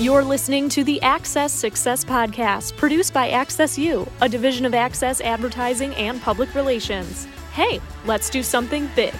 [0.00, 5.20] You're listening to the Access Success Podcast, produced by Access U, a division of Access
[5.20, 7.26] Advertising and Public Relations.
[7.52, 9.12] Hey, let's do something big.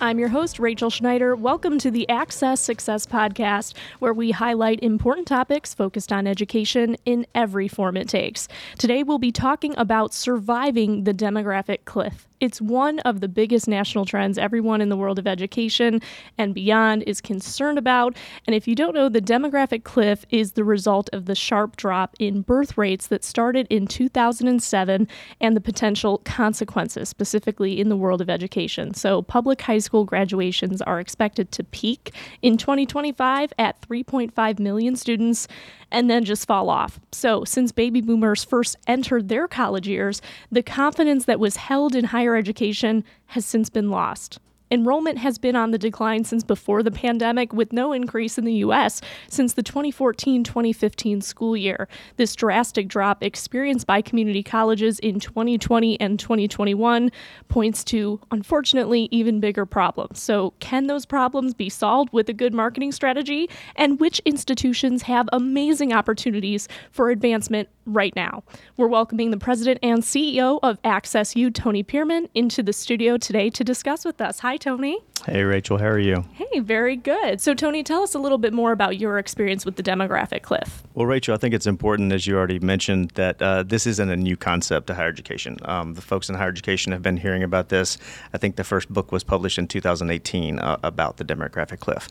[0.00, 1.36] I'm your host, Rachel Schneider.
[1.36, 7.24] Welcome to the Access Success Podcast, where we highlight important topics focused on education in
[7.32, 8.48] every form it takes.
[8.76, 12.26] Today, we'll be talking about surviving the demographic cliff.
[12.44, 16.02] It's one of the biggest national trends everyone in the world of education
[16.36, 18.18] and beyond is concerned about.
[18.46, 22.14] And if you don't know, the demographic cliff is the result of the sharp drop
[22.18, 25.08] in birth rates that started in 2007
[25.40, 28.92] and the potential consequences, specifically in the world of education.
[28.92, 35.48] So, public high school graduations are expected to peak in 2025 at 3.5 million students
[35.90, 37.00] and then just fall off.
[37.12, 42.04] So, since baby boomers first entered their college years, the confidence that was held in
[42.06, 44.38] higher education has since been lost.
[44.70, 48.54] Enrollment has been on the decline since before the pandemic, with no increase in the
[48.54, 49.00] U.S.
[49.28, 51.86] since the 2014 2015 school year.
[52.16, 57.12] This drastic drop experienced by community colleges in 2020 and 2021
[57.48, 60.22] points to, unfortunately, even bigger problems.
[60.22, 63.50] So, can those problems be solved with a good marketing strategy?
[63.76, 68.42] And which institutions have amazing opportunities for advancement right now?
[68.76, 73.50] We're welcoming the president and CEO of Access U, Tony Pearman, into the studio today
[73.50, 74.38] to discuss with us.
[74.40, 75.00] Hi, Hi, Tony.
[75.26, 75.78] Hey, Rachel.
[75.78, 76.24] How are you?
[76.30, 77.40] Hey, very good.
[77.40, 80.84] So, Tony, tell us a little bit more about your experience with the demographic cliff.
[80.94, 84.14] Well, Rachel, I think it's important, as you already mentioned, that uh, this isn't a
[84.14, 85.56] new concept to higher education.
[85.64, 87.98] Um, the folks in higher education have been hearing about this.
[88.32, 92.08] I think the first book was published in 2018 uh, about the demographic cliff.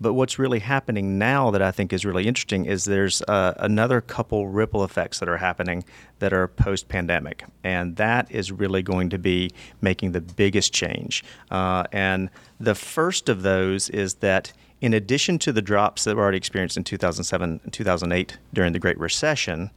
[0.00, 4.00] But what's really happening now that I think is really interesting is there's uh, another
[4.00, 5.84] couple ripple effects that are happening
[6.18, 7.44] that are post pandemic.
[7.64, 11.24] And that is really going to be making the biggest change.
[11.50, 12.30] Uh, and
[12.60, 16.76] the first of those is that in addition to the drops that were already experienced
[16.76, 19.70] in 2007 and 2008 during the Great Recession,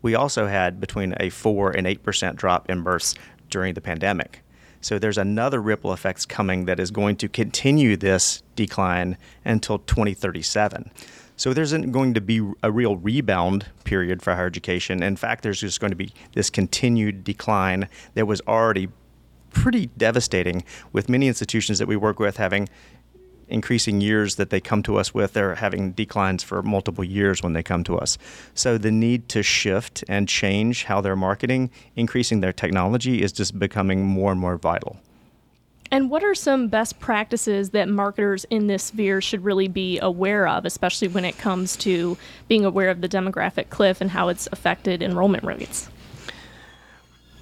[0.00, 3.14] we also had between a 4 and 8% drop in births
[3.50, 4.42] during the pandemic.
[4.86, 10.92] So there's another ripple effects coming that is going to continue this decline until 2037.
[11.34, 15.02] So there isn't going to be a real rebound period for higher education.
[15.02, 18.86] In fact, there's just going to be this continued decline that was already
[19.50, 22.68] pretty devastating with many institutions that we work with having
[23.48, 25.32] increasing years that they come to us with.
[25.32, 28.18] They're having declines for multiple years when they come to us.
[28.54, 33.58] So the need to shift and change how they're marketing, increasing their technology, is just
[33.58, 34.98] becoming more and more vital.
[35.90, 40.48] And what are some best practices that marketers in this sphere should really be aware
[40.48, 42.18] of, especially when it comes to
[42.48, 45.88] being aware of the demographic cliff and how it's affected enrollment rates?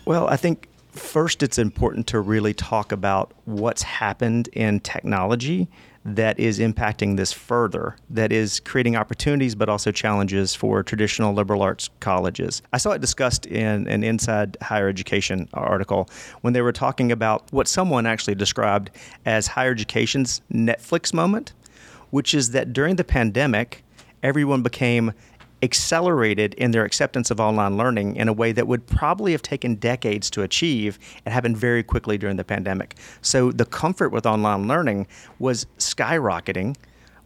[0.05, 5.69] Well, I think first it's important to really talk about what's happened in technology
[6.05, 11.63] that is impacting this further, that is creating opportunities but also challenges for traditional liberal
[11.63, 12.61] arts colleges.
[12.73, 16.09] I saw it discussed in an Inside Higher Education article
[16.43, 18.91] when they were talking about what someone actually described
[19.25, 21.55] as higher education's Netflix moment,
[22.11, 23.83] which is that during the pandemic,
[24.23, 25.13] everyone became
[25.65, 29.75] accelerated in their acceptance of online learning in a way that would probably have taken
[29.77, 32.97] decades to achieve and happened very quickly during the pandemic.
[33.23, 35.07] So the comfort with online learning
[35.39, 36.77] was skyrocketing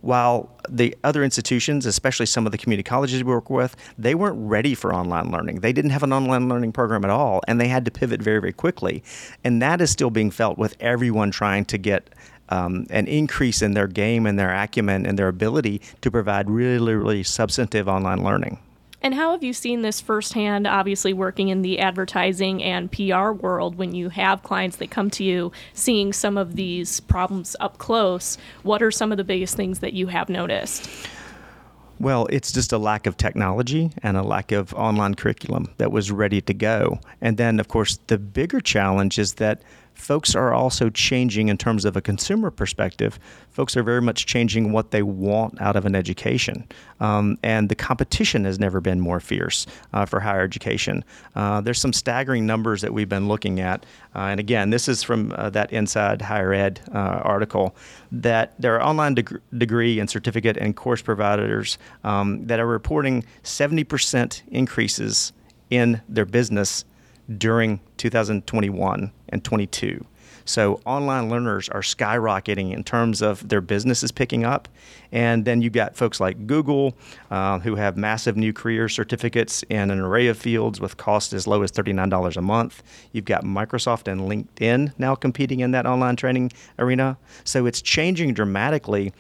[0.01, 4.39] while the other institutions, especially some of the community colleges we work with, they weren't
[4.39, 5.61] ready for online learning.
[5.61, 8.41] They didn't have an online learning program at all, and they had to pivot very,
[8.41, 9.03] very quickly.
[9.43, 12.11] And that is still being felt with everyone trying to get
[12.51, 16.95] um, an increase in their game and their acumen and their ability to provide really,
[16.95, 18.59] really substantive online learning.
[19.01, 23.77] And how have you seen this firsthand, obviously working in the advertising and PR world
[23.77, 28.39] when you have clients that come to you seeing some of these problems up close?
[28.65, 30.91] What are some of the biggest things that you have noticed?
[32.01, 36.13] Well, it's just a lack of technology and a lack of online curriculum that was
[36.13, 37.01] ready to go.
[37.21, 39.63] And then, of course, the bigger challenge is that
[39.99, 43.19] folks are also changing in terms of a consumer perspective.
[43.51, 46.67] Folks are very much changing what they want out of an education.
[47.01, 51.05] Um, and the competition has never been more fierce uh, for higher education.
[51.35, 53.85] Uh, there's some staggering numbers that we've been looking at.
[54.15, 57.75] Uh, and again, this is from uh, that Inside Higher Ed uh, article
[58.13, 63.25] that there are online deg- degree and certificate and course providers um, that are reporting
[63.43, 65.33] 70% increases
[65.71, 66.85] in their business
[67.37, 70.05] during 2021 and 22.
[70.49, 74.67] So online learners are skyrocketing in terms of their businesses picking up.
[75.13, 76.97] And then you've got folks like Google
[77.31, 81.47] uh, who have massive new career certificates in an array of fields with costs as
[81.47, 82.83] low as $39 a month.
[83.13, 87.19] You've got Microsoft and LinkedIn now competing in that online training arena.
[87.45, 89.13] So it's changing dramatically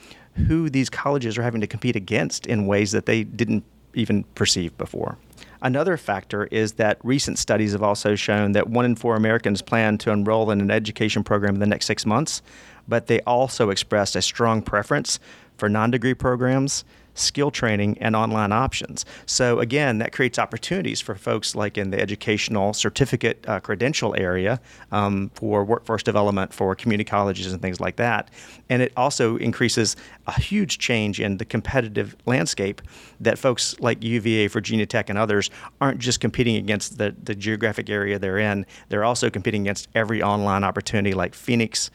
[0.46, 4.76] who these colleges are having to compete against in ways that they didn't even perceive
[4.78, 5.18] before.
[5.60, 9.98] Another factor is that recent studies have also shown that one in four Americans plan
[9.98, 12.42] to enroll in an education program in the next six months,
[12.86, 15.18] but they also expressed a strong preference
[15.56, 16.84] for non degree programs
[17.18, 19.04] skill training, and online options.
[19.26, 24.60] So, again, that creates opportunities for folks like in the educational certificate uh, credential area
[24.92, 28.30] um, for workforce development for community colleges and things like that.
[28.68, 32.82] And it also increases a huge change in the competitive landscape
[33.20, 35.50] that folks like UVA, Virginia Tech, and others
[35.80, 40.22] aren't just competing against the, the geographic area they're in, they're also competing against every
[40.22, 41.90] online opportunity like Phoenix,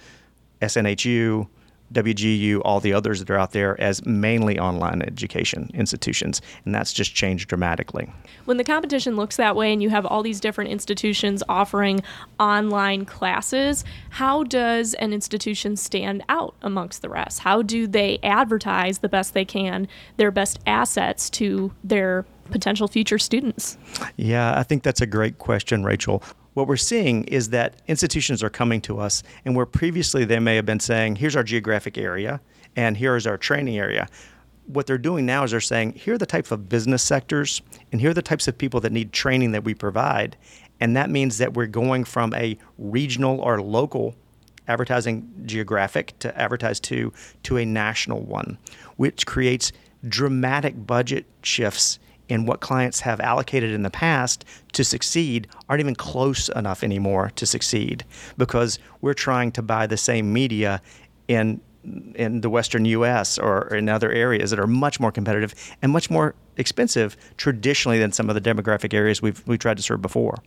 [0.61, 1.47] SNHU,
[1.93, 6.41] WGU, all the others that are out there as mainly online education institutions.
[6.65, 8.11] And that's just changed dramatically.
[8.45, 12.01] When the competition looks that way and you have all these different institutions offering
[12.39, 17.39] online classes, how does an institution stand out amongst the rest?
[17.39, 19.87] How do they advertise the best they can,
[20.17, 23.77] their best assets to their potential future students?
[24.17, 28.49] Yeah, I think that's a great question, Rachel what we're seeing is that institutions are
[28.49, 32.41] coming to us, and where previously they may have been saying, here's our geographic area,
[32.75, 34.07] and here is our training area.
[34.65, 37.61] What they're doing now is they're saying, here are the types of business sectors,
[37.91, 40.37] and here are the types of people that need training that we provide.
[40.79, 44.15] And that means that we're going from a regional or local
[44.67, 47.11] advertising geographic to advertise to
[47.43, 48.57] to a national one,
[48.95, 49.71] which creates
[50.07, 51.99] dramatic budget shifts
[52.33, 57.31] and what clients have allocated in the past to succeed aren't even close enough anymore
[57.35, 58.03] to succeed
[58.39, 60.81] because we're trying to buy the same media
[61.27, 61.61] in
[62.15, 66.09] in the western US or in other areas that are much more competitive and much
[66.09, 70.41] more expensive traditionally than some of the demographic areas we've we tried to serve before.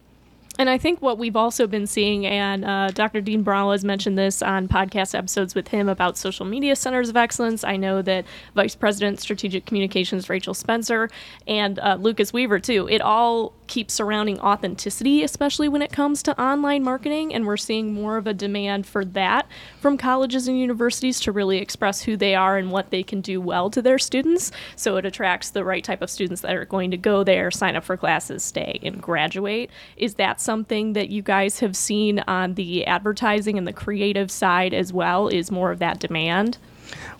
[0.58, 3.20] And I think what we've also been seeing, and uh, Dr.
[3.20, 7.16] Dean Brawle has mentioned this on podcast episodes with him about social media centers of
[7.16, 7.62] excellence.
[7.62, 8.24] I know that
[8.54, 11.10] Vice President Strategic Communications Rachel Spencer
[11.46, 16.40] and uh, Lucas Weaver, too, it all keeps surrounding authenticity, especially when it comes to
[16.40, 17.34] online marketing.
[17.34, 19.46] And we're seeing more of a demand for that
[19.80, 23.40] from colleges and universities to really express who they are and what they can do
[23.40, 24.52] well to their students.
[24.76, 27.76] So it attracts the right type of students that are going to go there, sign
[27.76, 29.70] up for classes, stay, and graduate.
[29.96, 34.72] Is that something that you guys have seen on the advertising and the creative side
[34.72, 35.28] as well?
[35.28, 36.56] Is more of that demand?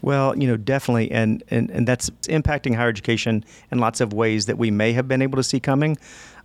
[0.01, 4.47] Well, you know, definitely, and, and, and that's impacting higher education in lots of ways
[4.47, 5.99] that we may have been able to see coming.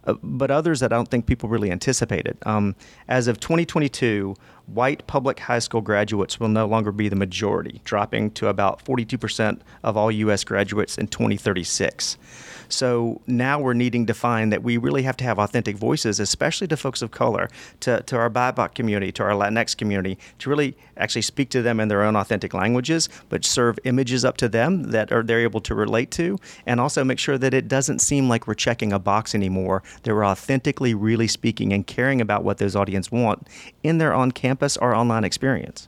[0.03, 2.35] Uh, but others that I don't think people really anticipated.
[2.47, 2.75] Um,
[3.07, 4.35] as of 2022,
[4.73, 9.59] white public high school graduates will no longer be the majority, dropping to about 42%
[9.83, 10.43] of all U.S.
[10.43, 12.17] graduates in 2036.
[12.71, 16.67] So now we're needing to find that we really have to have authentic voices, especially
[16.67, 17.49] to folks of color,
[17.81, 21.79] to, to our BIPOC community, to our Latinx community, to really actually speak to them
[21.79, 25.61] in their own authentic languages, but serve images up to them that are they're able
[25.61, 28.99] to relate to, and also make sure that it doesn't seem like we're checking a
[28.99, 29.83] box anymore.
[30.03, 33.47] That we're authentically really speaking and caring about what those audience want
[33.83, 35.87] in their on-campus or online experience.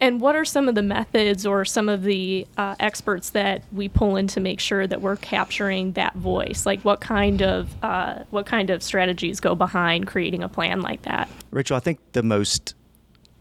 [0.00, 3.88] And what are some of the methods or some of the uh, experts that we
[3.88, 6.66] pull in to make sure that we're capturing that voice?
[6.66, 11.02] Like what kind of uh, what kind of strategies go behind creating a plan like
[11.02, 11.30] that?
[11.52, 12.74] Rachel, I think the most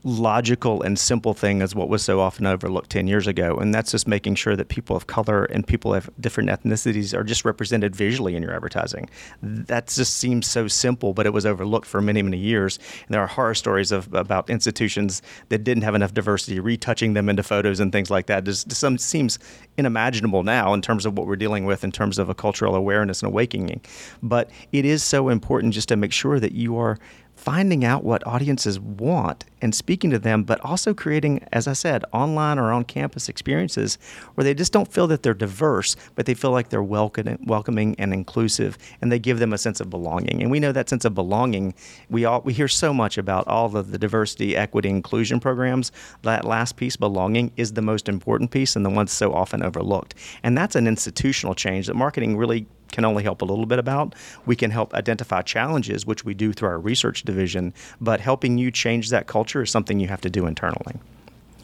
[0.03, 3.57] logical and simple thing is what was so often overlooked 10 years ago.
[3.57, 7.23] And that's just making sure that people of color and people of different ethnicities are
[7.23, 9.09] just represented visually in your advertising.
[9.41, 12.79] That just seems so simple, but it was overlooked for many, many years.
[13.07, 17.29] And there are horror stories of about institutions that didn't have enough diversity, retouching them
[17.29, 18.43] into photos and things like that.
[18.43, 19.37] Just, some seems
[19.77, 23.21] unimaginable now in terms of what we're dealing with in terms of a cultural awareness
[23.21, 23.81] and awakening.
[24.23, 26.97] But it is so important just to make sure that you are
[27.41, 32.05] finding out what audiences want and speaking to them, but also creating, as I said,
[32.13, 33.97] online or on campus experiences
[34.35, 38.13] where they just don't feel that they're diverse, but they feel like they're welcoming and
[38.13, 40.41] inclusive, and they give them a sense of belonging.
[40.43, 41.73] And we know that sense of belonging.
[42.11, 45.91] We all we hear so much about all of the diversity, equity, inclusion programs.
[46.21, 50.13] That last piece, belonging, is the most important piece and the one so often overlooked.
[50.43, 54.15] And that's an institutional change that marketing really can only help a little bit about.
[54.45, 58.71] We can help identify challenges, which we do through our research division, but helping you
[58.71, 60.95] change that culture is something you have to do internally.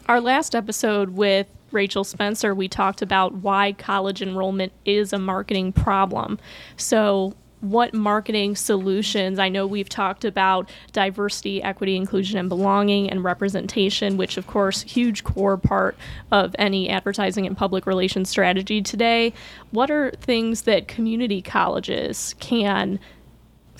[0.06, 5.72] Our last episode with Rachel Spencer, we talked about why college enrollment is a marketing
[5.72, 6.38] problem.
[6.76, 13.24] So, what marketing solutions i know we've talked about diversity equity inclusion and belonging and
[13.24, 15.96] representation which of course huge core part
[16.30, 19.32] of any advertising and public relations strategy today.
[19.70, 22.98] What are things that community colleges can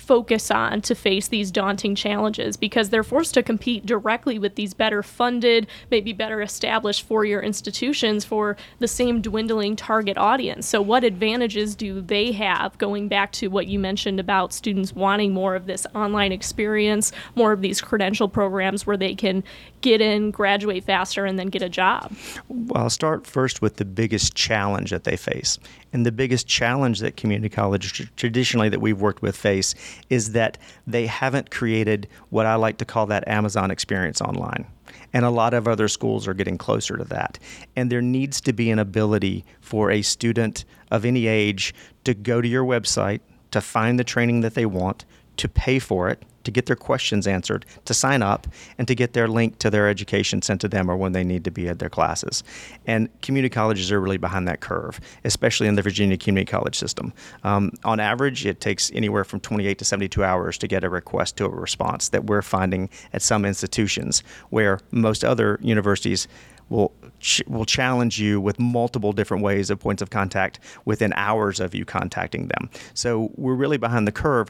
[0.09, 4.73] focus on to face these daunting challenges because they're forced to compete directly with these
[4.73, 10.65] better funded, maybe better established four year institutions for the same dwindling target audience.
[10.65, 15.31] So, what advantages do they have going back to what you mentioned about students wanting
[15.31, 19.43] more of this online experience, more of these credential programs where they can
[19.81, 22.11] get in, graduate faster, and then get a job?
[22.47, 25.59] Well, I'll start first with the biggest challenge that they face.
[25.93, 29.73] And the biggest challenge that community colleges traditionally that we've worked with face
[30.09, 34.65] is that they haven't created what I like to call that Amazon experience online.
[35.13, 37.39] And a lot of other schools are getting closer to that.
[37.75, 42.41] And there needs to be an ability for a student of any age to go
[42.41, 45.05] to your website, to find the training that they want,
[45.37, 49.13] to pay for it, to get their questions answered, to sign up, and to get
[49.13, 51.79] their link to their education sent to them or when they need to be at
[51.79, 52.43] their classes.
[52.87, 57.13] And community colleges are really behind that curve, especially in the Virginia Community College system.
[57.43, 61.37] Um, on average, it takes anywhere from 28 to 72 hours to get a request
[61.37, 66.27] to a response that we're finding at some institutions where most other universities
[66.69, 71.59] will ch- will challenge you with multiple different ways of points of contact within hours
[71.59, 72.69] of you contacting them.
[72.93, 74.49] So we're really behind the curve.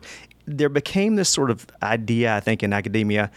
[0.52, 3.30] There became this sort of idea, I think, in academia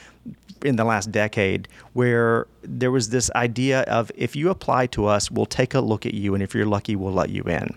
[0.64, 5.30] in the last decade where there was this idea of if you apply to us,
[5.30, 7.76] we'll take a look at you, and if you're lucky, we'll let you in.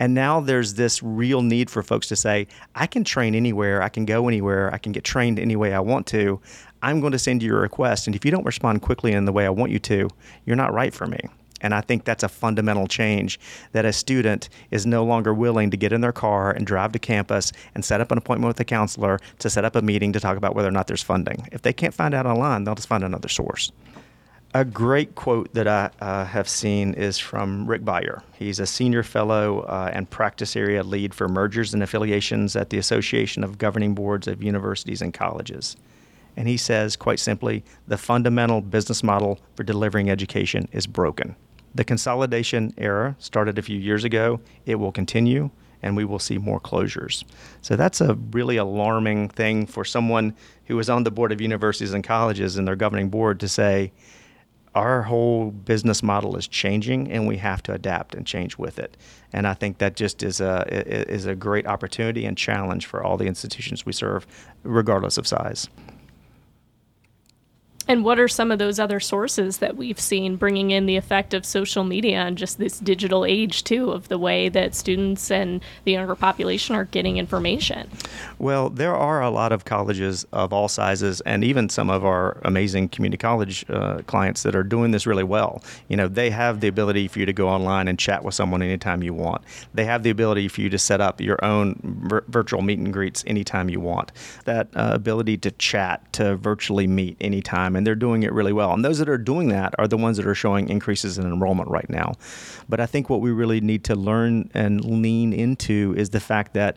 [0.00, 3.88] And now there's this real need for folks to say, I can train anywhere, I
[3.88, 6.40] can go anywhere, I can get trained any way I want to.
[6.82, 8.06] I'm going to send you a request.
[8.06, 10.08] And if you don't respond quickly in the way I want you to,
[10.46, 11.18] you're not right for me.
[11.60, 13.38] And I think that's a fundamental change
[13.72, 16.98] that a student is no longer willing to get in their car and drive to
[16.98, 20.20] campus and set up an appointment with a counselor to set up a meeting to
[20.20, 21.46] talk about whether or not there's funding.
[21.52, 23.72] If they can't find out online, they'll just find another source.
[24.54, 28.22] A great quote that I uh, have seen is from Rick Beyer.
[28.38, 32.78] He's a senior fellow uh, and practice area lead for mergers and affiliations at the
[32.78, 35.76] Association of Governing Boards of Universities and Colleges.
[36.34, 41.36] And he says, quite simply, the fundamental business model for delivering education is broken.
[41.74, 44.40] The consolidation era started a few years ago.
[44.66, 45.50] It will continue,
[45.82, 47.24] and we will see more closures.
[47.62, 50.34] So that's a really alarming thing for someone
[50.66, 53.92] who is on the board of universities and colleges and their governing board to say,
[54.74, 58.96] our whole business model is changing and we have to adapt and change with it.
[59.32, 63.16] And I think that just is a is a great opportunity and challenge for all
[63.16, 64.26] the institutions we serve,
[64.62, 65.68] regardless of size.
[67.88, 71.32] And what are some of those other sources that we've seen bringing in the effect
[71.32, 75.62] of social media and just this digital age, too, of the way that students and
[75.84, 77.90] the younger population are getting information?
[78.38, 82.36] Well, there are a lot of colleges of all sizes, and even some of our
[82.44, 85.62] amazing community college uh, clients that are doing this really well.
[85.88, 88.60] You know, they have the ability for you to go online and chat with someone
[88.60, 89.42] anytime you want.
[89.72, 92.92] They have the ability for you to set up your own vir- virtual meet and
[92.92, 94.12] greets anytime you want.
[94.44, 98.72] That uh, ability to chat, to virtually meet anytime and they're doing it really well.
[98.74, 101.70] And those that are doing that are the ones that are showing increases in enrollment
[101.70, 102.14] right now.
[102.68, 106.54] But I think what we really need to learn and lean into is the fact
[106.54, 106.76] that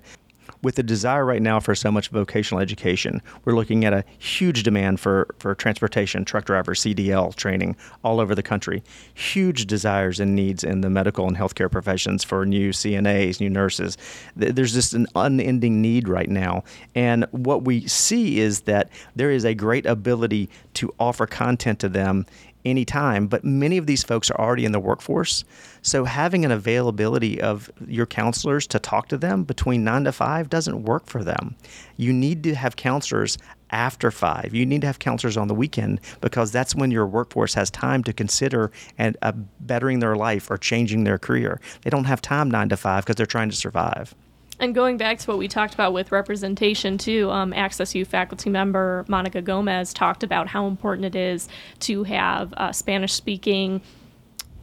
[0.61, 4.63] with the desire right now for so much vocational education, we're looking at a huge
[4.63, 8.83] demand for, for transportation, truck driver, CDL training all over the country.
[9.13, 13.97] Huge desires and needs in the medical and healthcare professions for new CNAs, new nurses.
[14.35, 16.63] There's just an unending need right now.
[16.95, 21.89] And what we see is that there is a great ability to offer content to
[21.89, 22.25] them
[22.65, 25.43] anytime, but many of these folks are already in the workforce.
[25.81, 30.49] So having an availability of your counselors to talk to them between nine to five
[30.49, 31.55] doesn't work for them.
[31.97, 33.37] You need to have counselors
[33.71, 34.53] after five.
[34.53, 38.03] You need to have counselors on the weekend because that's when your workforce has time
[38.03, 41.59] to consider and uh, bettering their life or changing their career.
[41.83, 44.13] They don't have time nine to five because they're trying to survive.
[44.61, 48.51] And going back to what we talked about with representation, too, um, Access U faculty
[48.51, 51.49] member Monica Gomez talked about how important it is
[51.79, 53.81] to have uh, Spanish speaking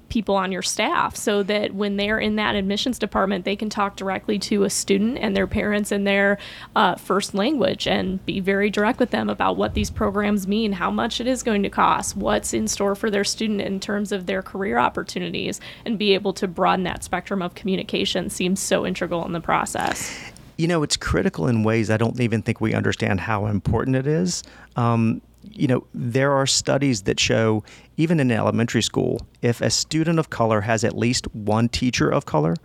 [0.08, 3.96] people on your staff so that when they're in that admissions department, they can talk
[3.96, 6.38] directly to a student and their parents in their
[6.76, 10.90] uh, first language and be very direct with them about what these programs mean, how
[10.90, 14.26] much it is going to cost, what's in store for their student in terms of
[14.26, 19.24] their career opportunities, and be able to broaden that spectrum of communication seems so integral
[19.24, 20.18] in the process.
[20.56, 24.06] You know, it's critical in ways I don't even think we understand how important it
[24.06, 24.42] is.
[24.74, 27.62] Um, you know, there are studies that show,
[27.96, 32.26] even in elementary school, if a student of color has at least one teacher of
[32.26, 32.56] color,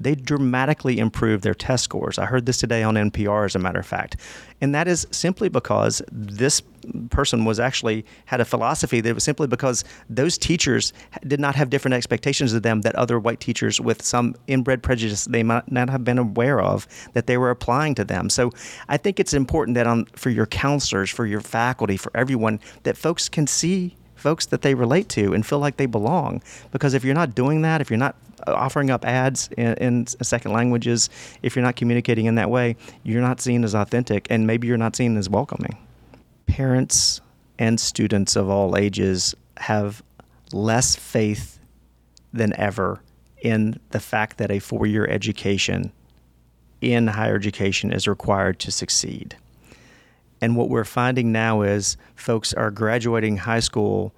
[0.00, 2.18] they dramatically improve their test scores.
[2.18, 4.16] I heard this today on NPR, as a matter of fact.
[4.60, 6.62] And that is simply because this
[7.10, 10.92] person was actually had a philosophy that was simply because those teachers
[11.26, 15.24] did not have different expectations of them that other white teachers with some inbred prejudice
[15.24, 18.30] they might not have been aware of that they were applying to them.
[18.30, 18.52] So
[18.88, 22.96] I think it's important that on for your counselors, for your faculty, for everyone that
[22.96, 23.96] folks can see
[24.26, 26.42] folks that they relate to and feel like they belong.
[26.72, 28.16] Because if you're not doing that, if you're not
[28.48, 31.08] uh, offering up ads in, in, uh, second languages,
[31.42, 34.76] if you're not communicating in that way, you're not seen as authentic and maybe you're
[34.76, 35.78] not seen as welcoming.
[36.48, 37.20] Parents
[37.60, 40.02] and students of all ages have
[40.52, 41.60] less faith
[42.32, 43.00] than ever
[43.42, 45.92] in the fact that a four year education
[46.80, 49.36] in higher education is required to succeed.
[50.40, 54.12] And what we're finding now is folks are graduating high school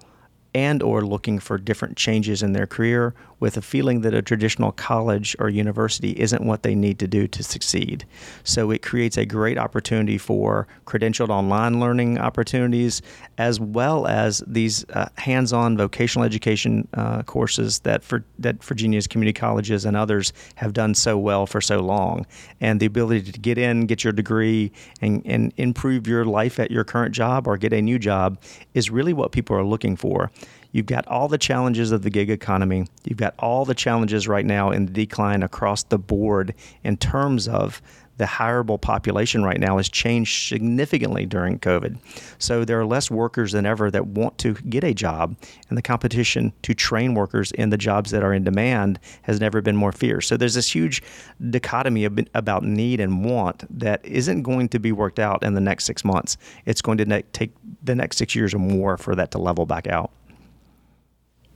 [0.53, 4.71] and or looking for different changes in their career with a feeling that a traditional
[4.71, 8.05] college or university isn't what they need to do to succeed.
[8.43, 13.01] So it creates a great opportunity for credentialed online learning opportunities
[13.37, 19.37] as well as these uh, hands-on vocational education uh, courses that for, that Virginia's community
[19.37, 22.25] colleges and others have done so well for so long.
[22.59, 26.71] And the ability to get in, get your degree and, and improve your life at
[26.71, 28.41] your current job or get a new job
[28.73, 30.31] is really what people are looking for.
[30.71, 32.85] You've got all the challenges of the gig economy.
[33.03, 37.47] You've got all the challenges right now in the decline across the board in terms
[37.47, 37.81] of
[38.17, 41.97] the hireable population right now has changed significantly during COVID.
[42.37, 45.37] So there are less workers than ever that want to get a job,
[45.69, 49.61] and the competition to train workers in the jobs that are in demand has never
[49.61, 50.27] been more fierce.
[50.27, 51.01] So there's this huge
[51.49, 52.03] dichotomy
[52.35, 56.03] about need and want that isn't going to be worked out in the next six
[56.03, 56.35] months.
[56.65, 59.87] It's going to take the next six years or more for that to level back
[59.87, 60.11] out.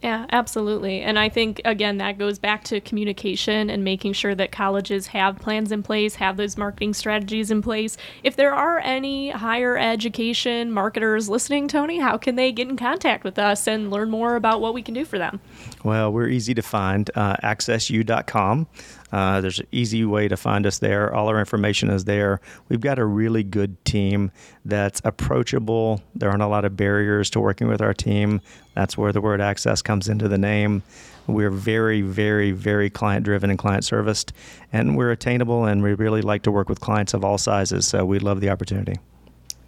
[0.03, 1.01] Yeah, absolutely.
[1.01, 5.39] And I think, again, that goes back to communication and making sure that colleges have
[5.39, 7.95] plans in place, have those marketing strategies in place.
[8.21, 13.23] If there are any higher education marketers listening, Tony, how can they get in contact
[13.23, 15.39] with us and learn more about what we can do for them?
[15.85, 18.67] Well, we're easy to find, uh, accessu.com.
[19.13, 21.13] Uh, there's an easy way to find us there.
[21.13, 22.41] All our information is there.
[22.67, 24.31] We've got a really good team
[24.65, 26.01] that's approachable.
[26.15, 28.41] There aren't a lot of barriers to working with our team.
[28.73, 30.81] That's where the word access comes into the name.
[31.27, 34.33] We're very, very, very client driven and client serviced,
[34.73, 37.87] and we're attainable, and we really like to work with clients of all sizes.
[37.87, 38.97] So we love the opportunity.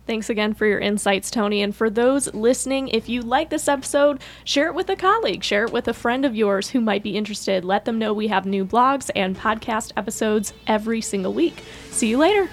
[0.06, 1.62] Thanks again for your insights, Tony.
[1.62, 5.66] And for those listening, if you like this episode, share it with a colleague, share
[5.66, 7.66] it with a friend of yours who might be interested.
[7.66, 11.64] Let them know we have new blogs and podcast episodes every single week.
[11.90, 12.50] See you later.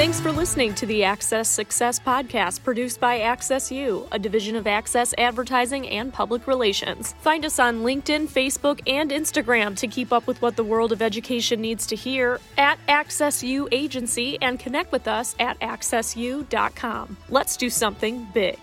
[0.00, 4.66] Thanks for listening to the Access Success Podcast, produced by Access U, a division of
[4.66, 7.12] Access Advertising and Public Relations.
[7.20, 11.02] Find us on LinkedIn, Facebook, and Instagram to keep up with what the world of
[11.02, 17.18] education needs to hear at Access U Agency and connect with us at accessu.com.
[17.28, 18.58] Let's do something big.